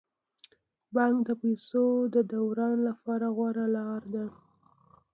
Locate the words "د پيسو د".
1.27-2.17